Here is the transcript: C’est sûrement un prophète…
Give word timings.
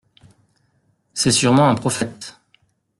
C’est 1.13 1.29
sûrement 1.29 1.69
un 1.69 1.75
prophète… 1.75 2.39